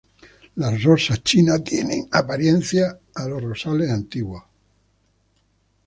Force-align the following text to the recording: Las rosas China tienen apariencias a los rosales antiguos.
Las 0.55 0.81
rosas 0.83 1.21
China 1.23 1.59
tienen 1.59 2.07
apariencias 2.11 2.91
a 3.13 3.27
los 3.27 3.39
rosales 3.39 3.91
antiguos. 3.91 4.41